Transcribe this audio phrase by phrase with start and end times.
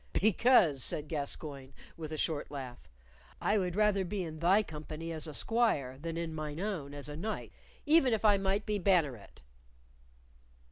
[0.19, 2.89] "Because," said Gascoyne, with a short laugh,
[3.39, 7.07] "I would rather be in thy company as a squire than in mine own as
[7.07, 7.53] a knight,
[7.85, 9.43] even if I might be banneret."